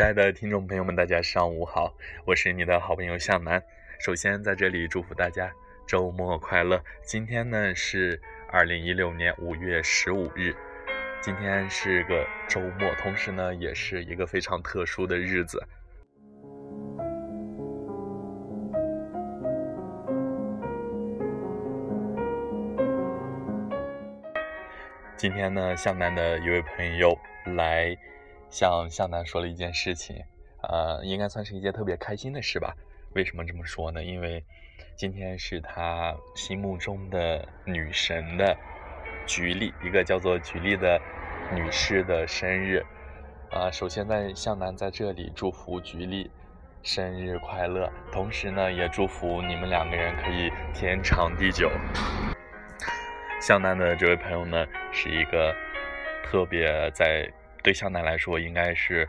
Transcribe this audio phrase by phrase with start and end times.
[0.00, 1.92] 亲爱的听众朋友们，大家上午好，
[2.24, 3.62] 我是你的好朋友向南。
[3.98, 5.52] 首先在这里祝福大家
[5.86, 6.82] 周末快乐。
[7.02, 8.18] 今天呢是
[8.50, 10.56] 二零一六年五月十五日，
[11.20, 15.62] 今天是个周末，同时呢也是一个非常特殊的日子。
[25.18, 27.14] 今天呢，向南的一位朋友
[27.54, 27.94] 来
[28.50, 30.22] 向向南说了一件事情，
[30.62, 32.74] 呃，应该算是一件特别开心的事吧。
[33.14, 34.02] 为什么这么说呢？
[34.02, 34.44] 因为
[34.96, 38.56] 今天是他心目中的女神的
[39.26, 41.00] 菊丽，一个叫做菊丽的
[41.54, 42.84] 女士的生日。
[43.50, 46.30] 啊，首先在向南在这里祝福菊丽
[46.82, 51.68] 生日快乐，同时呢，也祝福你们两个人可以天长地久。
[53.40, 55.52] 向南的这位朋友呢，是一个
[56.22, 57.28] 特别在
[57.62, 59.08] 对向南来说，应该是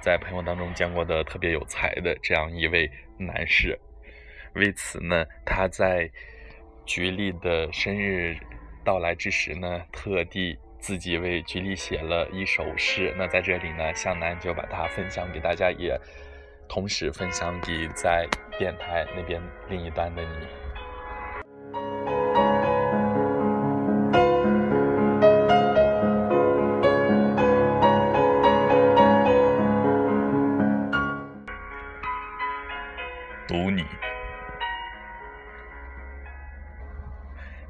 [0.00, 3.78] 在朋友当中见过的特别有才的这样一位男士。
[4.54, 6.10] 为此呢，他在
[6.84, 8.36] 菊丽的生日
[8.84, 13.14] 到来之时呢，特地自己为菊丽写了一首诗。
[13.16, 15.96] 那在这里呢，向南就把它分享给大家，也
[16.68, 18.26] 同时分享给在
[18.58, 20.59] 电台那边另一端的你。
[33.50, 33.84] 读你，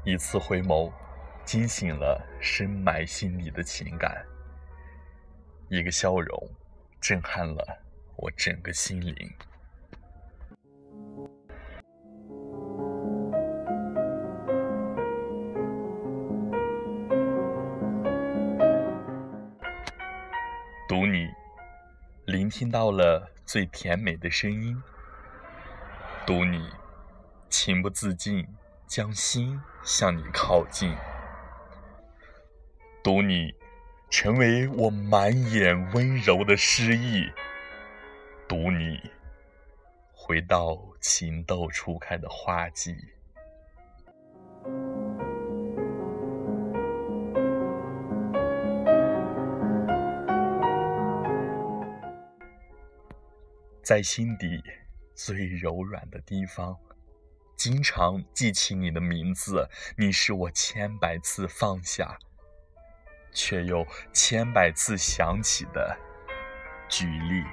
[0.03, 0.91] 一次回眸，
[1.43, 4.11] 惊醒了深埋心里的情感；
[5.69, 6.49] 一个笑容，
[6.99, 7.81] 震撼了
[8.15, 9.27] 我整个心灵。
[20.87, 21.27] 读你，
[22.27, 24.79] 聆听到了最甜美的声音。
[26.23, 26.69] 读你，
[27.49, 28.47] 情不自禁
[28.87, 30.95] 将心向你靠近；
[33.03, 33.55] 读你，
[34.09, 37.33] 成为我满眼温柔的诗意；
[38.47, 39.01] 读你，
[40.13, 42.95] 回到情窦初开的花季。
[53.81, 54.63] 在心底。
[55.13, 56.77] 最柔软的地方，
[57.55, 59.69] 经常记起你的名字。
[59.97, 62.17] 你是我千百次放下，
[63.31, 65.97] 却又千百次想起的
[66.89, 67.43] 举例。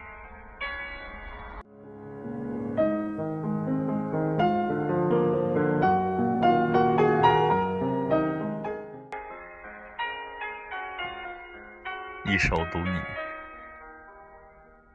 [12.25, 13.00] 一首读你，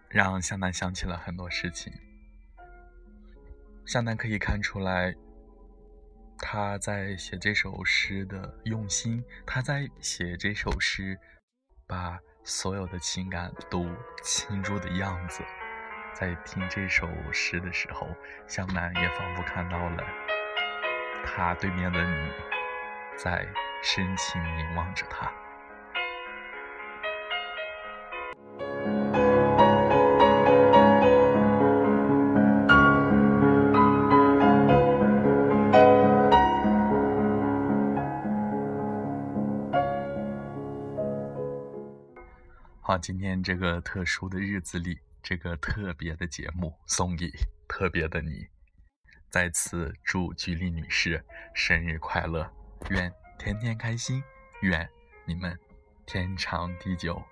[0.07, 1.91] 让向南想起了很多事情。
[3.85, 5.13] 向南可以看出来，
[6.37, 9.23] 他在写这首诗的用心。
[9.45, 11.19] 他在写这首诗，
[11.87, 13.85] 把所有的情感都
[14.23, 15.43] 倾注的样子。
[16.13, 18.07] 在听这首诗的时候，
[18.47, 20.03] 向南也仿佛看到了
[21.25, 22.31] 他对面的你，
[23.17, 23.47] 在
[23.81, 25.31] 深情凝望着他。
[42.85, 47.31] 好，今天这个特殊的日子里，这个特别的节目送给
[47.65, 48.45] 特别的你。
[49.29, 51.23] 再次祝菊丽女士
[51.53, 52.45] 生日快乐，
[52.89, 54.21] 愿天天开心，
[54.63, 54.85] 愿
[55.25, 55.57] 你们
[56.05, 57.23] 天长地久。